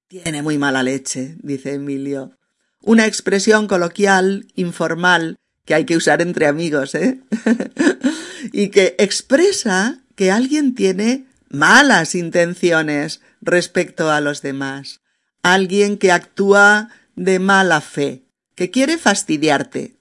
[0.09, 2.37] Tiene muy mala leche, dice Emilio.
[2.83, 5.37] Una expresión coloquial, informal,
[5.67, 7.21] que hay que usar entre amigos, ¿eh?
[8.53, 15.01] y que expresa que alguien tiene malas intenciones respecto a los demás.
[15.43, 18.23] Alguien que actúa de mala fe,
[18.55, 19.97] que quiere fastidiarte.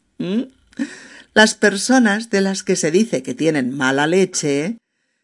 [1.33, 4.77] Las personas de las que se dice que tienen mala leche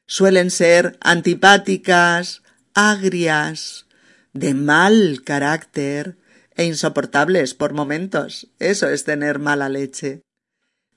[0.07, 2.41] suelen ser antipáticas,
[2.73, 3.85] agrias,
[4.33, 6.17] de mal carácter
[6.55, 8.47] e insoportables por momentos.
[8.59, 10.21] Eso es tener mala leche.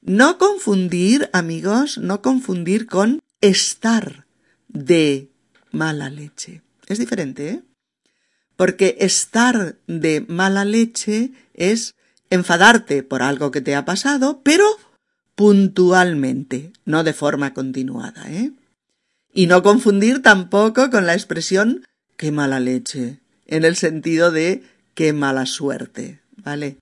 [0.06, 4.26] No confundir, amigos, no confundir con estar
[4.68, 5.30] de
[5.70, 6.60] mala leche.
[6.86, 7.62] Es diferente, ¿eh?
[8.54, 11.94] Porque estar de mala leche es
[12.28, 14.66] enfadarte por algo que te ha pasado, pero
[15.36, 18.52] puntualmente, no de forma continuada, ¿eh?
[19.32, 21.82] Y no confundir tampoco con la expresión
[22.18, 26.76] qué mala leche, en el sentido de qué mala suerte, ¿vale?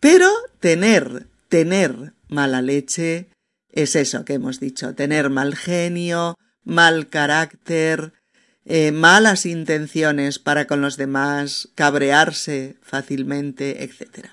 [0.00, 3.28] Pero tener, tener mala leche
[3.70, 8.12] es eso que hemos dicho, tener mal genio, mal carácter,
[8.64, 14.28] eh, malas intenciones para con los demás, cabrearse fácilmente, etc.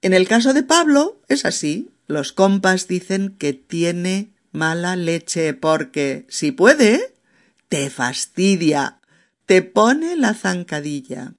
[0.00, 1.90] En el caso de Pablo es así.
[2.06, 7.14] Los compas dicen que tiene mala leche porque, si puede,
[7.68, 9.00] te fastidia,
[9.46, 11.34] te pone la zancadilla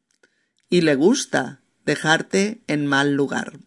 [0.69, 3.60] y le gusta dejarte en mal lugar.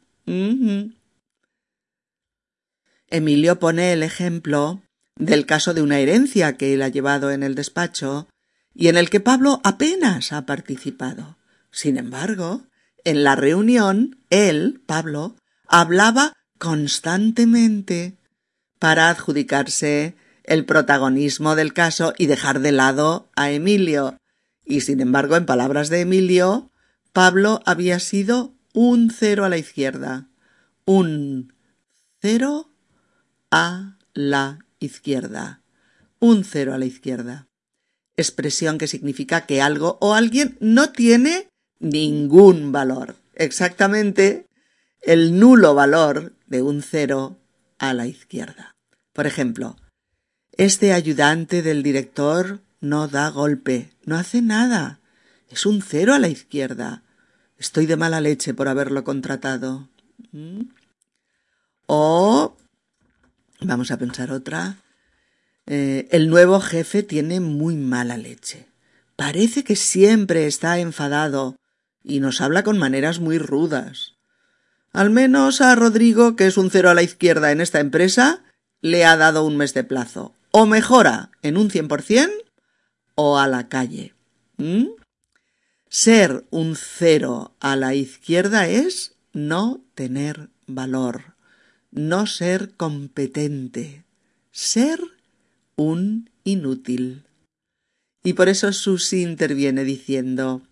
[3.14, 4.83] Emilio pone el ejemplo
[5.14, 8.27] del caso de una herencia que él ha llevado en el despacho
[8.74, 11.38] y en el que Pablo apenas ha participado.
[11.70, 12.66] Sin embargo,
[13.05, 15.37] en la reunión, él, Pablo,
[15.68, 18.18] hablaba constantemente
[18.81, 24.18] para adjudicarse el protagonismo del caso y dejar de lado a Emilio.
[24.64, 26.72] Y sin embargo, en palabras de Emilio,
[27.12, 30.27] Pablo había sido un cero a la izquierda.
[30.85, 31.55] Un
[32.20, 32.74] cero
[33.55, 35.62] a la izquierda.
[36.19, 37.47] Un cero a la izquierda.
[38.17, 41.47] Expresión que significa que algo o alguien no tiene
[41.79, 43.14] ningún valor.
[43.37, 44.47] Exactamente
[45.03, 47.38] el nulo valor de un cero
[47.79, 48.75] a la izquierda.
[49.12, 49.77] Por ejemplo,
[50.57, 54.99] este ayudante del director no da golpe, no hace nada.
[55.49, 57.05] Es un cero a la izquierda.
[57.57, 59.88] Estoy de mala leche por haberlo contratado.
[60.33, 60.62] ¿Mm?
[61.87, 62.57] O
[63.64, 64.77] vamos a pensar otra.
[65.66, 68.66] Eh, el nuevo jefe tiene muy mala leche.
[69.16, 71.57] Parece que siempre está enfadado
[72.03, 74.14] y nos habla con maneras muy rudas.
[74.92, 78.42] Al menos a Rodrigo, que es un cero a la izquierda en esta empresa,
[78.81, 80.35] le ha dado un mes de plazo.
[80.50, 82.31] O mejora en un cien por cien
[83.14, 84.14] o a la calle.
[84.57, 84.87] ¿Mm?
[85.88, 91.34] Ser un cero a la izquierda es no tener valor,
[91.95, 94.05] no ser competente,
[94.53, 95.01] ser
[95.77, 97.25] un inútil.
[98.23, 100.63] Y por eso Susi interviene diciendo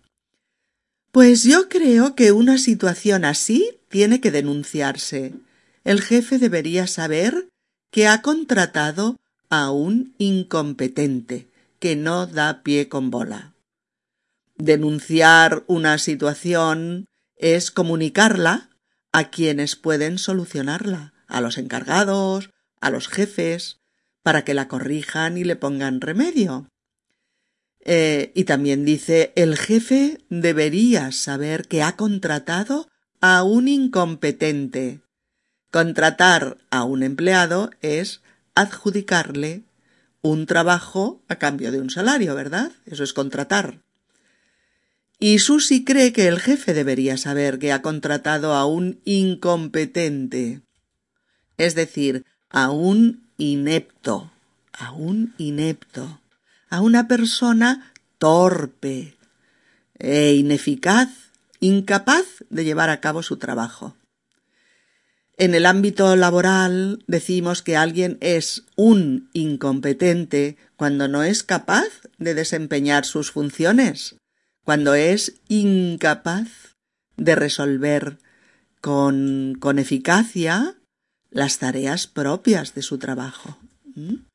[1.13, 5.35] pues yo creo que una situación así tiene que denunciarse.
[5.83, 7.49] El jefe debería saber
[7.91, 13.53] que ha contratado a un incompetente que no da pie con bola.
[14.55, 17.05] Denunciar una situación
[17.35, 18.71] es comunicarla
[19.11, 23.79] a quienes pueden solucionarla, a los encargados, a los jefes,
[24.21, 26.69] para que la corrijan y le pongan remedio.
[27.85, 32.87] Eh, y también dice, el jefe debería saber que ha contratado
[33.19, 35.01] a un incompetente.
[35.71, 38.21] Contratar a un empleado es
[38.55, 39.63] adjudicarle
[40.21, 42.71] un trabajo a cambio de un salario, ¿verdad?
[42.85, 43.81] Eso es contratar.
[45.19, 50.61] Y Susi cree que el jefe debería saber que ha contratado a un incompetente,
[51.57, 54.31] es decir, a un inepto,
[54.71, 56.19] a un inepto
[56.73, 59.15] a una persona torpe
[59.99, 61.07] e ineficaz,
[61.59, 63.95] incapaz de llevar a cabo su trabajo.
[65.37, 72.33] En el ámbito laboral decimos que alguien es un incompetente cuando no es capaz de
[72.33, 74.15] desempeñar sus funciones,
[74.63, 76.47] cuando es incapaz
[77.17, 78.17] de resolver
[78.81, 80.73] con, con eficacia
[81.33, 83.57] las tareas propias de su trabajo.
[83.95, 84.25] ¿Mm?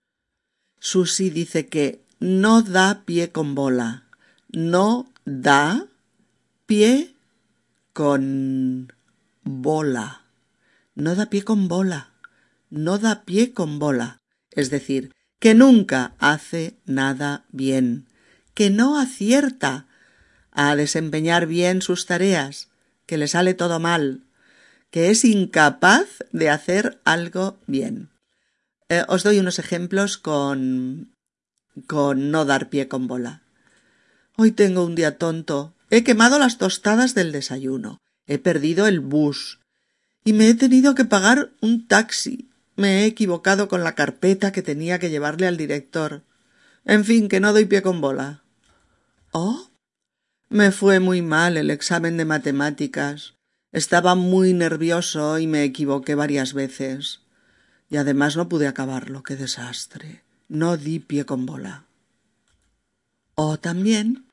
[0.80, 4.04] Susi dice que no da pie con bola,
[4.48, 5.87] no da
[6.66, 7.14] pie
[7.92, 8.92] con
[9.42, 10.22] bola,
[10.94, 12.11] no da pie con bola,
[12.70, 14.18] no da pie con bola,
[14.50, 18.06] es decir, que nunca hace nada bien,
[18.54, 19.87] que no acierta
[20.50, 22.68] a desempeñar bien sus tareas,
[23.06, 24.24] que le sale todo mal,
[24.90, 28.11] que es incapaz de hacer algo bien.
[28.88, 31.12] Eh, os doy unos ejemplos con
[31.87, 33.42] con no dar pie con bola.
[34.37, 35.74] Hoy tengo un día tonto.
[35.90, 38.01] He quemado las tostadas del desayuno.
[38.27, 39.61] He perdido el bus.
[40.24, 42.51] Y me he tenido que pagar un taxi.
[42.77, 46.22] Me he equivocado con la carpeta que tenía que llevarle al director.
[46.85, 48.42] En fin, que no doy pie con bola.
[49.33, 49.70] Oh.
[50.48, 53.35] Me fue muy mal el examen de matemáticas.
[53.72, 57.20] Estaba muy nervioso y me equivoqué varias veces.
[57.90, 59.22] Y además no pude acabarlo.
[59.22, 61.85] Qué desastre no di pie con bola.
[63.35, 64.26] O también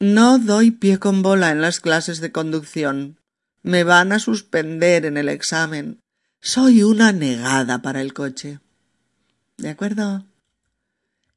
[0.00, 3.20] no doy pie con bola en las clases de conducción.
[3.62, 6.00] Me van a suspender en el examen.
[6.40, 8.58] Soy una negada para el coche.
[9.58, 10.26] ¿De acuerdo?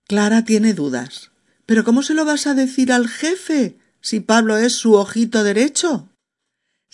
[0.08, 1.32] Clara tiene dudas.
[1.68, 6.10] ¿Pero cómo se lo vas a decir al jefe si Pablo es su ojito derecho?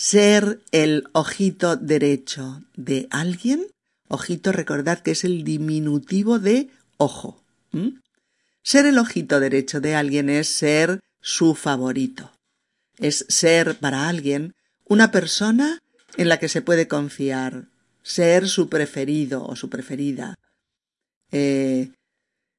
[0.02, 3.68] Ser el ojito derecho de alguien
[4.12, 7.42] Ojito, recordad que es el diminutivo de ojo.
[8.62, 12.32] Ser el ojito derecho de alguien es ser su favorito.
[12.98, 14.54] Es ser para alguien
[14.86, 15.80] una persona
[16.18, 17.70] en la que se puede confiar,
[18.04, 20.36] ser su preferido o su preferida,
[21.32, 21.92] eh,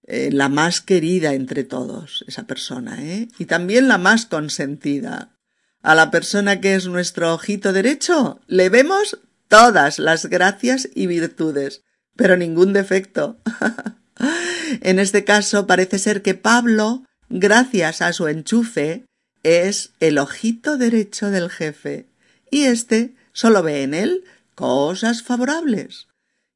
[0.07, 3.29] eh, la más querida entre todos, esa persona, ¿eh?
[3.39, 5.37] Y también la más consentida.
[5.83, 9.19] A la persona que es nuestro ojito derecho le vemos
[9.49, 11.83] todas las gracias y virtudes,
[12.17, 13.39] pero ningún defecto.
[14.81, 19.05] en este caso parece ser que Pablo, gracias a su enchufe,
[19.43, 22.07] es el ojito derecho del jefe,
[22.49, 24.25] y éste solo ve en él
[24.55, 26.07] cosas favorables.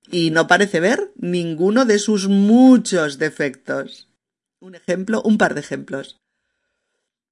[0.08, 4.08] y no parece ver ninguno de sus muchos defectos.
[4.60, 6.16] Un ejemplo, un par de ejemplos.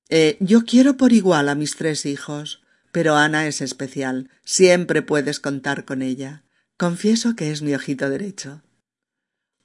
[0.09, 4.30] Eh, yo quiero por igual a mis tres hijos, pero Ana es especial.
[4.44, 6.44] Siempre puedes contar con ella.
[6.76, 8.62] Confieso que es mi ojito derecho.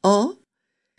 [0.01, 0.39] O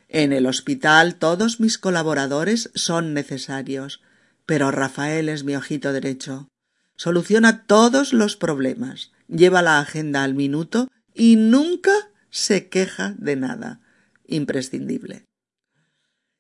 [0.09, 4.03] en el hospital todos mis colaboradores son necesarios,
[4.45, 6.49] pero Rafael es mi ojito derecho.
[6.97, 11.93] Soluciona todos los problemas, lleva la agenda al minuto y nunca
[12.29, 13.81] se queja de nada.
[14.27, 15.25] Imprescindible.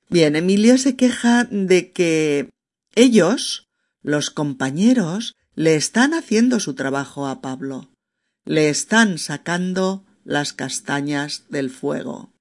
[0.08, 2.50] Bien, Emilio se queja de que
[2.94, 3.68] ellos,
[4.02, 7.92] los compañeros, le están haciendo su trabajo a Pablo.
[8.44, 12.32] Le están sacando las castañas del fuego.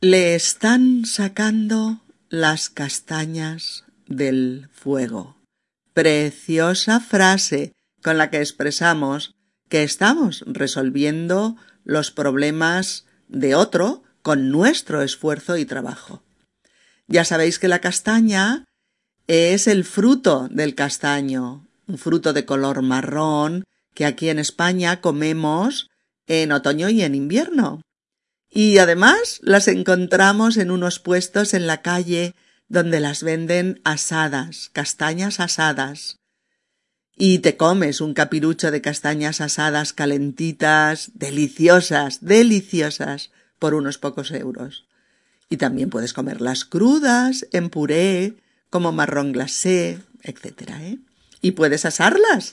[0.00, 5.36] Le están sacando las castañas del fuego.
[5.94, 9.34] Preciosa frase con la que expresamos
[9.68, 16.22] que estamos resolviendo los problemas de otro con nuestro esfuerzo y trabajo.
[17.06, 18.64] Ya sabéis que la castaña
[19.32, 23.64] es el fruto del castaño, un fruto de color marrón
[23.94, 25.88] que aquí en España comemos
[26.26, 27.80] en otoño y en invierno.
[28.50, 32.34] Y además las encontramos en unos puestos en la calle
[32.68, 36.18] donde las venden asadas, castañas asadas.
[37.16, 44.84] Y te comes un capirucho de castañas asadas calentitas, deliciosas, deliciosas, por unos pocos euros.
[45.48, 48.41] Y también puedes comerlas crudas, en puré,
[48.72, 50.70] como marrón glacé, etc.
[50.80, 50.98] ¿eh?
[51.42, 52.52] Y puedes asarlas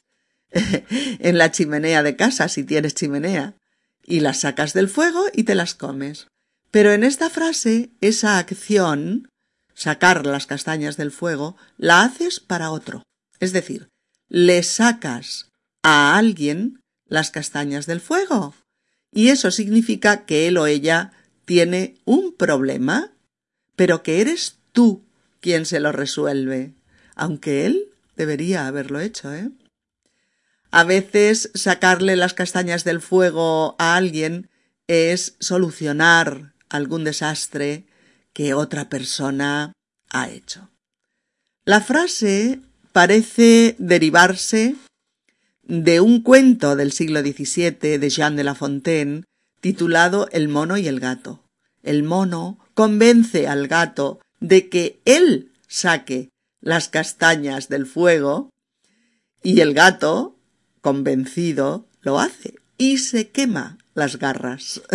[0.52, 3.56] en la chimenea de casa, si tienes chimenea
[4.04, 6.28] y las sacas del fuego y te las comes.
[6.72, 9.30] Pero en esta frase, esa acción,
[9.74, 13.04] sacar las castañas del fuego, la haces para otro.
[13.40, 13.88] Es decir,
[14.28, 15.48] le sacas
[15.84, 18.56] a alguien las castañas del fuego.
[19.10, 21.14] Y eso significa que él o ella
[21.46, 23.14] tiene un problema,
[23.78, 25.09] pero que eres tú
[25.40, 26.74] quien se lo resuelve,
[27.16, 29.50] aunque él debería haberlo hecho, ¿eh?
[30.72, 34.50] A veces sacarle las castañas del fuego a alguien
[34.88, 37.86] es solucionar algún desastre
[38.34, 39.74] que otra persona
[40.12, 40.70] ha hecho.
[41.66, 42.60] La frase
[42.92, 44.76] parece derivarse
[45.64, 49.24] de un cuento del siglo XVII de Jean de La Fontaine
[49.62, 51.44] titulado El mono y el gato.
[51.84, 56.30] El mono convence al gato de que él saque
[56.62, 58.50] las castañas del fuego
[59.42, 60.38] y el gato
[60.82, 64.82] convencido, lo hace y se quema las garras.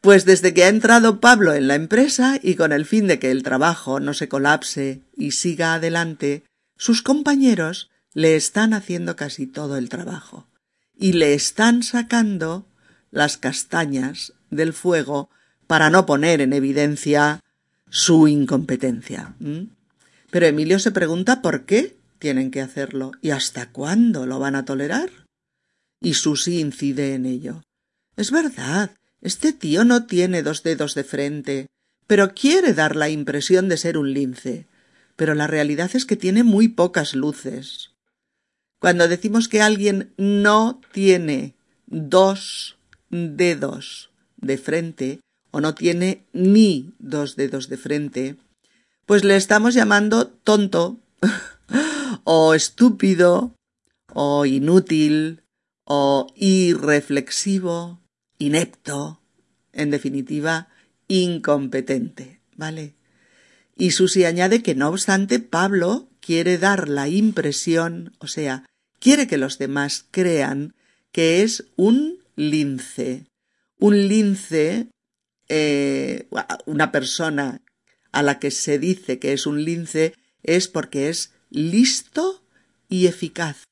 [0.00, 3.30] pues desde que ha entrado Pablo en la empresa y con el fin de que
[3.30, 6.44] el trabajo no se colapse y siga adelante,
[6.76, 10.46] sus compañeros le están haciendo casi todo el trabajo
[10.96, 12.66] y le están sacando
[13.10, 15.30] las castañas del fuego
[15.66, 17.40] para no poner en evidencia
[17.88, 19.34] su incompetencia.
[20.30, 23.12] Pero Emilio se pregunta por qué tienen que hacerlo.
[23.22, 25.10] ¿Y hasta cuándo lo van a tolerar?
[26.00, 27.62] Y Susy incide en ello.
[28.16, 31.66] Es verdad, este tío no tiene dos dedos de frente,
[32.06, 34.66] pero quiere dar la impresión de ser un lince.
[35.16, 37.92] Pero la realidad es que tiene muy pocas luces.
[38.78, 41.54] Cuando decimos que alguien no tiene
[41.86, 42.76] dos
[43.08, 45.20] dedos de frente,
[45.56, 48.36] o no tiene ni dos dedos de frente,
[49.06, 51.00] pues le estamos llamando tonto
[52.24, 53.54] o estúpido,
[54.12, 55.44] o inútil,
[55.86, 58.02] o irreflexivo,
[58.36, 59.22] inepto,
[59.72, 60.68] en definitiva,
[61.08, 62.92] incompetente, ¿vale?
[63.78, 68.66] Y Susi añade que no obstante Pablo quiere dar la impresión, o sea,
[68.98, 70.74] quiere que los demás crean
[71.12, 73.24] que es un lince.
[73.78, 74.88] Un lince,
[75.48, 76.28] eh,
[76.66, 77.62] una persona
[78.12, 82.42] a la que se dice que es un lince es porque es listo
[82.88, 83.64] y eficaz,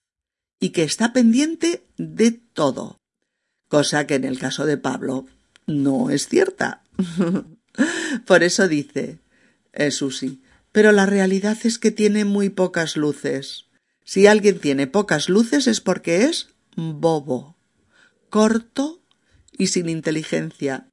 [0.60, 2.98] y que está pendiente de todo,
[3.68, 5.26] cosa que en el caso de Pablo
[5.66, 6.82] no es cierta.
[8.26, 9.18] Por eso dice
[9.72, 13.66] eh, Susi, pero la realidad es que tiene muy pocas luces.
[14.04, 17.56] Si alguien tiene pocas luces es porque es bobo,
[18.28, 19.00] corto
[19.56, 20.88] y sin inteligencia.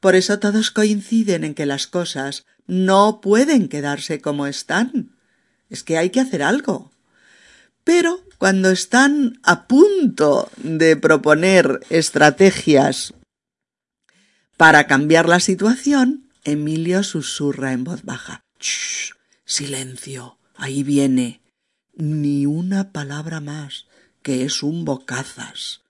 [0.00, 5.16] Por eso todos coinciden en que las cosas no pueden quedarse como están,
[5.70, 6.92] es que hay que hacer algo.
[7.84, 13.14] Pero cuando están a punto de proponer estrategias
[14.56, 18.42] para cambiar la situación, Emilio susurra en voz baja.
[18.60, 19.12] Shh,
[19.44, 21.40] silencio, ahí viene.
[21.94, 23.86] Ni una palabra más,
[24.22, 25.82] que es un bocazas.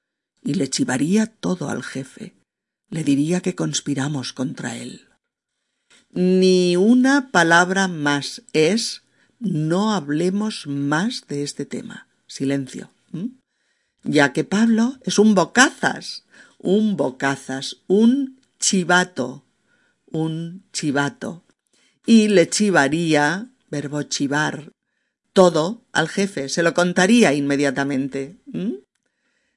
[0.42, 2.37] y le chivaría todo al jefe.
[2.90, 5.08] Le diría que conspiramos contra él.
[6.10, 9.02] Ni una palabra más es
[9.38, 12.08] no hablemos más de este tema.
[12.26, 12.90] Silencio.
[14.04, 16.24] Ya que Pablo es un bocazas,
[16.58, 19.44] un bocazas, un chivato,
[20.06, 21.44] un chivato.
[22.06, 24.72] Y le chivaría, verbo chivar,
[25.32, 28.38] todo al jefe, se lo contaría inmediatamente.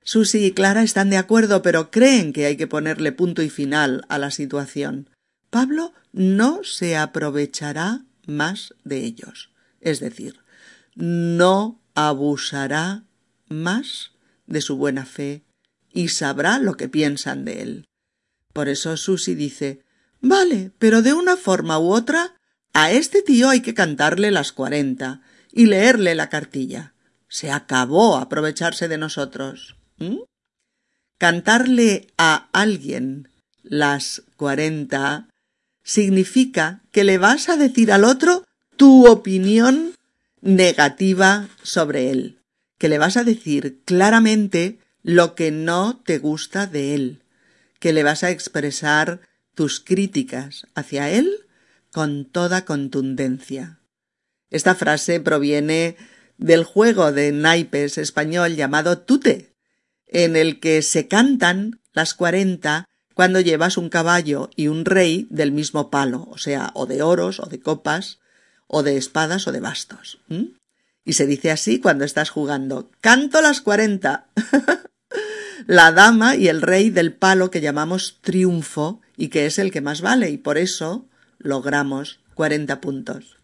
[0.04, 4.04] Susi y Clara están de acuerdo, pero creen que hay que ponerle punto y final
[4.10, 5.10] a la situación.
[5.50, 10.40] Pablo no se aprovechará más de ellos, es decir,
[10.96, 13.04] no abusará
[13.48, 14.12] más
[14.48, 15.44] de su buena fe
[15.94, 17.86] y sabrá lo que piensan de él.
[18.54, 19.82] Por eso Susi dice
[20.22, 22.36] Vale, pero de una forma u otra
[22.74, 25.22] a este tío hay que cantarle las cuarenta
[25.52, 26.94] y leerle la cartilla.
[27.28, 29.78] Se acabó aprovecharse de nosotros.
[30.02, 30.24] ¿Mm?
[31.20, 33.30] Cantarle a alguien
[33.62, 35.30] las cuarenta
[35.84, 38.44] significa que le vas a decir al otro
[38.76, 39.94] tu opinión
[40.42, 42.40] negativa sobre él,
[42.80, 47.22] que le vas a decir claramente lo que no te gusta de él,
[47.80, 49.22] que le vas a expresar
[49.54, 51.30] tus críticas hacia él
[51.92, 53.80] con toda contundencia.
[54.50, 55.96] Esta frase proviene
[56.38, 59.51] del juego de naipes español llamado tute,
[60.12, 65.52] en el que se cantan las cuarenta cuando llevas un caballo y un rey del
[65.52, 68.20] mismo palo, o sea, o de oros, o de copas,
[68.68, 70.20] o de espadas, o de bastos.
[71.04, 72.90] Y se dice así cuando estás jugando.
[73.02, 74.28] Canto las cuarenta.
[75.68, 79.82] la dama y el rey del palo que llamamos triunfo y que es el que
[79.82, 81.06] más vale, y por eso
[81.38, 83.41] logramos cuarenta puntos.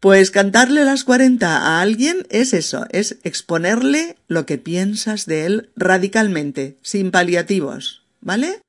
[0.00, 5.70] Pues cantarle las cuarenta a alguien es eso, es exponerle lo que piensas de él
[5.74, 8.60] radicalmente, sin paliativos, ¿vale?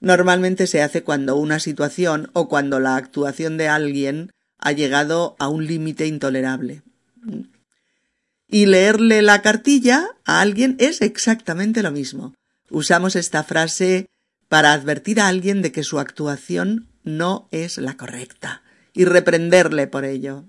[0.00, 5.46] Normalmente se hace cuando una situación o cuando la actuación de alguien ha llegado a
[5.48, 6.82] un límite intolerable.
[8.48, 12.34] Y leerle la cartilla a alguien es exactamente lo mismo.
[12.68, 14.08] Usamos esta frase
[14.48, 18.62] para advertir a alguien de que su actuación no es la correcta
[18.92, 20.44] y reprenderle por ello.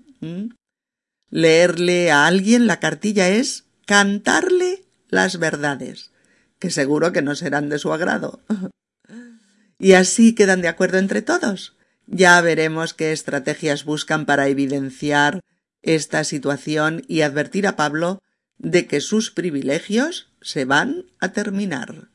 [1.30, 6.10] Leerle a alguien la cartilla es cantarle las verdades,
[6.58, 8.40] que seguro que no serán de su agrado.
[9.78, 11.76] y así quedan de acuerdo entre todos.
[12.06, 15.40] Ya veremos qué estrategias buscan para evidenciar
[15.82, 18.20] esta situación y advertir a Pablo
[18.58, 22.08] de que sus privilegios se van a terminar.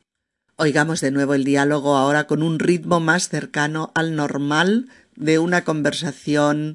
[0.56, 5.64] Oigamos de nuevo el diálogo ahora con un ritmo más cercano al normal de una
[5.64, 6.74] conversación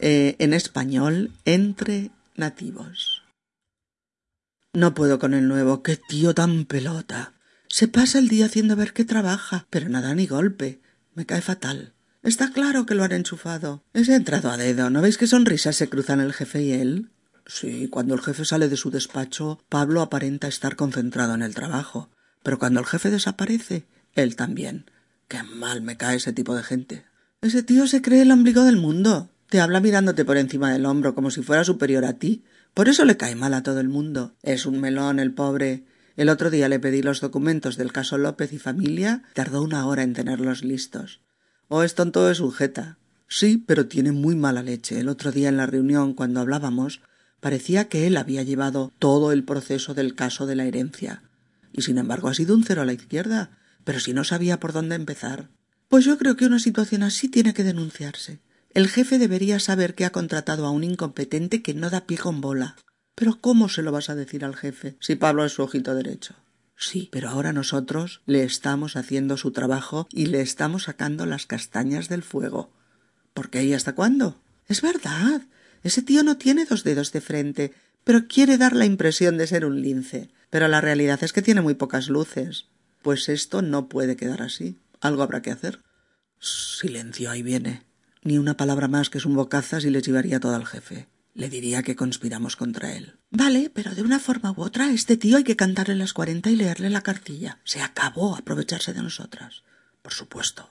[0.00, 3.22] eh, en español entre nativos.
[4.72, 7.34] No puedo con el nuevo, qué tío tan pelota.
[7.68, 10.80] Se pasa el día haciendo ver que trabaja, pero nada ni golpe.
[11.14, 11.92] Me cae fatal.
[12.22, 13.82] Está claro que lo han enchufado.
[13.94, 14.90] Es entrado a dedo.
[14.90, 17.10] ¿No veis qué sonrisas se cruzan el jefe y él?
[17.46, 22.10] Sí, cuando el jefe sale de su despacho, Pablo aparenta estar concentrado en el trabajo.
[22.42, 24.90] Pero cuando el jefe desaparece, él también.
[25.28, 27.04] Qué mal me cae ese tipo de gente.
[27.40, 29.29] Ese tío se cree el ombligo del mundo.
[29.50, 32.44] Te habla mirándote por encima del hombro como si fuera superior a ti.
[32.72, 34.36] Por eso le cae mal a todo el mundo.
[34.44, 35.84] Es un melón el pobre.
[36.16, 39.24] El otro día le pedí los documentos del caso López y familia.
[39.34, 41.20] Tardó una hora en tenerlos listos.
[41.66, 42.98] Oh, es tonto de sujeta.
[43.26, 45.00] Sí, pero tiene muy mala leche.
[45.00, 47.02] El otro día en la reunión, cuando hablábamos,
[47.40, 51.24] parecía que él había llevado todo el proceso del caso de la herencia.
[51.72, 53.50] Y sin embargo ha sido un cero a la izquierda.
[53.82, 55.48] Pero si no sabía por dónde empezar.
[55.88, 58.38] Pues yo creo que una situación así tiene que denunciarse.
[58.72, 62.40] El jefe debería saber que ha contratado a un incompetente que no da pie con
[62.40, 62.76] bola.
[63.16, 66.34] Pero ¿cómo se lo vas a decir al jefe si Pablo es su ojito derecho?
[66.76, 72.08] Sí, pero ahora nosotros le estamos haciendo su trabajo y le estamos sacando las castañas
[72.08, 72.70] del fuego.
[73.34, 74.40] ¿Por qué y hasta cuándo?
[74.68, 75.42] Es verdad.
[75.82, 79.66] Ese tío no tiene dos dedos de frente, pero quiere dar la impresión de ser
[79.66, 80.30] un lince.
[80.48, 82.66] Pero la realidad es que tiene muy pocas luces.
[83.02, 84.78] Pues esto no puede quedar así.
[85.00, 85.80] Algo habrá que hacer.
[86.38, 87.82] Silencio, ahí viene.
[88.22, 91.08] Ni una palabra más que es un bocazas y le llevaría todo al jefe.
[91.32, 93.18] Le diría que conspiramos contra él.
[93.30, 96.56] Vale, pero de una forma u otra, este tío hay que cantarle las cuarenta y
[96.56, 97.60] leerle la cartilla.
[97.64, 99.62] Se acabó aprovecharse de nosotras.
[100.02, 100.68] Por supuesto.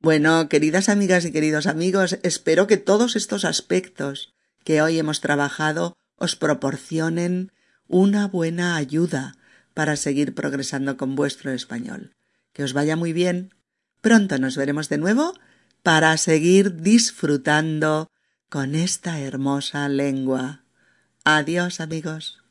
[0.00, 5.96] Bueno, queridas amigas y queridos amigos, espero que todos estos aspectos que hoy hemos trabajado
[6.16, 7.52] os proporcionen
[7.88, 9.36] una buena ayuda
[9.72, 12.14] para seguir progresando con vuestro español.
[12.52, 13.53] Que os vaya muy bien.
[14.04, 15.32] Pronto nos veremos de nuevo
[15.82, 18.10] para seguir disfrutando
[18.50, 20.60] con esta hermosa lengua.
[21.24, 22.43] Adiós amigos.